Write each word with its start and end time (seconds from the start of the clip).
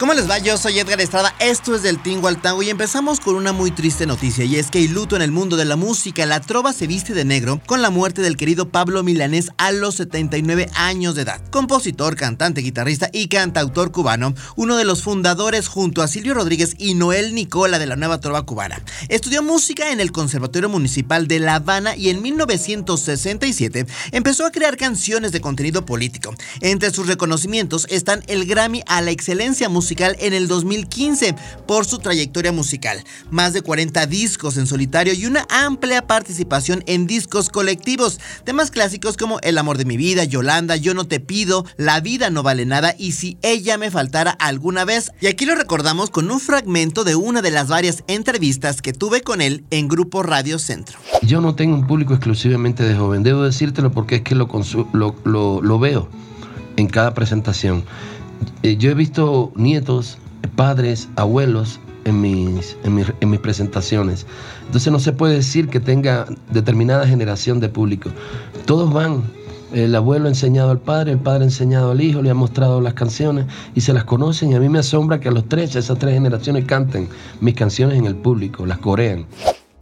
¿Cómo 0.00 0.14
les 0.14 0.30
va? 0.30 0.38
Yo 0.38 0.56
soy 0.56 0.78
Edgar 0.78 0.98
Estrada, 0.98 1.34
esto 1.40 1.74
es 1.74 1.82
del 1.82 2.02
Tingo 2.02 2.26
al 2.26 2.40
Tango 2.40 2.62
y 2.62 2.70
empezamos 2.70 3.20
con 3.20 3.34
una 3.34 3.52
muy 3.52 3.70
triste 3.70 4.06
noticia 4.06 4.46
y 4.46 4.56
es 4.56 4.70
que 4.70 4.78
hay 4.78 4.88
luto 4.88 5.14
en 5.14 5.20
el 5.20 5.30
mundo 5.30 5.58
de 5.58 5.66
la 5.66 5.76
música. 5.76 6.24
La 6.24 6.40
trova 6.40 6.72
se 6.72 6.86
viste 6.86 7.12
de 7.12 7.26
negro 7.26 7.60
con 7.66 7.82
la 7.82 7.90
muerte 7.90 8.22
del 8.22 8.38
querido 8.38 8.70
Pablo 8.70 9.02
Milanés 9.02 9.50
a 9.58 9.72
los 9.72 9.96
79 9.96 10.70
años 10.74 11.16
de 11.16 11.22
edad. 11.22 11.42
Compositor, 11.50 12.16
cantante, 12.16 12.62
guitarrista 12.62 13.10
y 13.12 13.28
cantautor 13.28 13.92
cubano, 13.92 14.34
uno 14.56 14.78
de 14.78 14.86
los 14.86 15.02
fundadores 15.02 15.68
junto 15.68 16.00
a 16.00 16.08
Silvio 16.08 16.32
Rodríguez 16.32 16.76
y 16.78 16.94
Noel 16.94 17.34
Nicola 17.34 17.78
de 17.78 17.86
la 17.86 17.96
nueva 17.96 18.20
trova 18.20 18.46
cubana. 18.46 18.82
Estudió 19.10 19.42
música 19.42 19.92
en 19.92 20.00
el 20.00 20.12
Conservatorio 20.12 20.70
Municipal 20.70 21.28
de 21.28 21.40
La 21.40 21.56
Habana 21.56 21.94
y 21.94 22.08
en 22.08 22.22
1967 22.22 23.84
empezó 24.12 24.46
a 24.46 24.50
crear 24.50 24.78
canciones 24.78 25.32
de 25.32 25.42
contenido 25.42 25.84
político. 25.84 26.34
Entre 26.62 26.90
sus 26.90 27.06
reconocimientos 27.06 27.86
están 27.90 28.22
el 28.28 28.46
Grammy 28.46 28.82
a 28.86 29.02
la 29.02 29.10
excelencia 29.10 29.68
musical 29.68 29.89
en 29.90 30.32
el 30.34 30.46
2015 30.46 31.34
por 31.66 31.84
su 31.84 31.98
trayectoria 31.98 32.52
musical, 32.52 33.02
más 33.30 33.52
de 33.52 33.62
40 33.62 34.06
discos 34.06 34.56
en 34.56 34.68
solitario 34.68 35.14
y 35.14 35.26
una 35.26 35.46
amplia 35.50 36.06
participación 36.06 36.84
en 36.86 37.08
discos 37.08 37.48
colectivos, 37.48 38.20
temas 38.44 38.70
clásicos 38.70 39.16
como 39.16 39.40
El 39.40 39.58
amor 39.58 39.78
de 39.78 39.84
mi 39.84 39.96
vida, 39.96 40.22
Yolanda, 40.22 40.76
Yo 40.76 40.94
no 40.94 41.06
te 41.08 41.18
pido, 41.18 41.64
La 41.76 42.00
vida 42.00 42.30
no 42.30 42.44
vale 42.44 42.66
nada 42.66 42.94
y 42.98 43.12
Si 43.12 43.36
ella 43.42 43.78
me 43.78 43.90
faltara 43.90 44.30
alguna 44.30 44.84
vez. 44.84 45.10
Y 45.20 45.26
aquí 45.26 45.44
lo 45.44 45.56
recordamos 45.56 46.10
con 46.10 46.30
un 46.30 46.38
fragmento 46.38 47.02
de 47.02 47.16
una 47.16 47.42
de 47.42 47.50
las 47.50 47.66
varias 47.66 48.04
entrevistas 48.06 48.82
que 48.82 48.92
tuve 48.92 49.22
con 49.22 49.40
él 49.40 49.64
en 49.70 49.88
Grupo 49.88 50.22
Radio 50.22 50.60
Centro. 50.60 50.98
Yo 51.22 51.40
no 51.40 51.56
tengo 51.56 51.74
un 51.74 51.88
público 51.88 52.14
exclusivamente 52.14 52.84
de 52.84 52.94
joven, 52.94 53.24
debo 53.24 53.42
decírtelo 53.42 53.90
porque 53.90 54.16
es 54.16 54.22
que 54.22 54.36
lo, 54.36 54.48
lo, 54.92 55.62
lo 55.62 55.78
veo 55.80 56.08
en 56.76 56.86
cada 56.86 57.14
presentación. 57.14 57.84
Eh, 58.62 58.76
yo 58.76 58.90
he 58.90 58.94
visto 58.94 59.52
nietos, 59.56 60.18
padres, 60.56 61.08
abuelos 61.16 61.80
en 62.04 62.20
mis, 62.20 62.76
en, 62.84 63.30
mis, 63.30 63.40
presentaciones. 63.40 64.26
Entonces 64.66 64.92
no 64.92 64.98
se 64.98 65.12
puede 65.12 65.34
decir 65.34 65.68
que 65.68 65.80
tenga 65.80 66.26
determinada 66.50 67.06
generación 67.06 67.60
de 67.60 67.68
público. 67.68 68.10
Todos 68.66 68.92
van. 68.92 69.22
El 69.72 69.94
abuelo 69.94 70.26
ha 70.26 70.30
enseñado 70.30 70.70
al 70.72 70.80
padre, 70.80 71.12
el 71.12 71.18
padre 71.18 71.42
ha 71.42 71.46
enseñado 71.46 71.92
al 71.92 72.00
hijo, 72.00 72.22
le 72.22 72.30
ha 72.30 72.34
mostrado 72.34 72.80
las 72.80 72.94
canciones 72.94 73.46
y 73.72 73.82
se 73.82 73.92
las 73.92 74.02
conocen. 74.02 74.50
Y 74.50 74.54
a 74.56 74.60
mí 74.60 74.68
me 74.68 74.80
asombra 74.80 75.20
que 75.20 75.28
a 75.28 75.32
los 75.32 75.48
tres, 75.48 75.76
esas 75.76 75.96
tres 75.98 76.14
generaciones 76.14 76.64
canten 76.64 77.08
mis 77.40 77.54
canciones 77.54 77.96
en 77.96 78.06
el 78.06 78.16
público, 78.16 78.66
las 78.66 78.78
corean. 78.78 79.26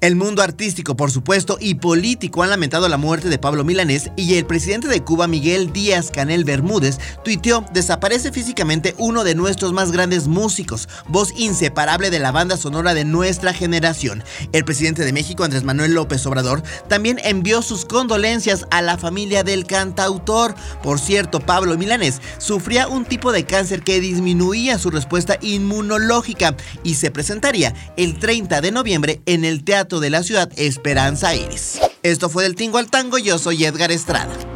El 0.00 0.14
mundo 0.14 0.42
artístico, 0.42 0.96
por 0.96 1.10
supuesto, 1.10 1.58
y 1.60 1.74
político 1.74 2.44
han 2.44 2.50
lamentado 2.50 2.88
la 2.88 2.96
muerte 2.96 3.28
de 3.28 3.38
Pablo 3.38 3.64
Milanés 3.64 4.12
y 4.14 4.34
el 4.34 4.46
presidente 4.46 4.86
de 4.86 5.02
Cuba, 5.02 5.26
Miguel 5.26 5.72
Díaz 5.72 6.12
Canel 6.12 6.44
Bermúdez, 6.44 7.00
tuiteó, 7.24 7.64
desaparece 7.72 8.30
físicamente 8.30 8.94
uno 8.98 9.24
de 9.24 9.34
nuestros 9.34 9.72
más 9.72 9.90
grandes 9.90 10.28
músicos, 10.28 10.88
voz 11.08 11.32
inseparable 11.36 12.10
de 12.10 12.20
la 12.20 12.30
banda 12.30 12.56
sonora 12.56 12.94
de 12.94 13.04
nuestra 13.04 13.52
generación. 13.52 14.22
El 14.52 14.64
presidente 14.64 15.04
de 15.04 15.12
México, 15.12 15.42
Andrés 15.42 15.64
Manuel 15.64 15.94
López 15.94 16.24
Obrador, 16.26 16.62
también 16.88 17.18
envió 17.24 17.60
sus 17.60 17.84
condolencias 17.84 18.66
a 18.70 18.82
la 18.82 18.98
familia 18.98 19.42
del 19.42 19.66
cantautor. 19.66 20.54
Por 20.80 21.00
cierto, 21.00 21.40
Pablo 21.40 21.76
Milanés 21.76 22.20
sufría 22.38 22.86
un 22.86 23.04
tipo 23.04 23.32
de 23.32 23.46
cáncer 23.46 23.82
que 23.82 24.00
disminuía 24.00 24.78
su 24.78 24.90
respuesta 24.90 25.38
inmunológica 25.40 26.54
y 26.84 26.94
se 26.94 27.10
presentaría 27.10 27.74
el 27.96 28.20
30 28.20 28.60
de 28.60 28.70
noviembre 28.70 29.22
en 29.26 29.44
el 29.44 29.64
Teatro 29.64 29.87
de 29.88 30.10
la 30.10 30.22
ciudad 30.22 30.50
Esperanza 30.56 31.34
Iris. 31.34 31.80
Esto 32.02 32.28
fue 32.28 32.42
del 32.42 32.54
Tingo 32.54 32.76
al 32.76 32.90
Tango, 32.90 33.16
yo 33.16 33.38
soy 33.38 33.64
Edgar 33.64 33.90
Estrada. 33.90 34.47